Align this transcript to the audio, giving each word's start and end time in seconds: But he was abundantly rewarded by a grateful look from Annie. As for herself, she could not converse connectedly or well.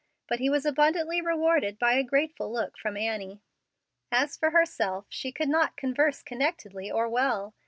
But 0.27 0.39
he 0.39 0.49
was 0.49 0.65
abundantly 0.65 1.21
rewarded 1.21 1.77
by 1.77 1.93
a 1.93 2.01
grateful 2.03 2.51
look 2.51 2.75
from 2.75 2.97
Annie. 2.97 3.43
As 4.11 4.35
for 4.35 4.49
herself, 4.49 5.05
she 5.09 5.31
could 5.31 5.47
not 5.47 5.77
converse 5.77 6.23
connectedly 6.23 6.89
or 6.89 7.07
well. 7.07 7.53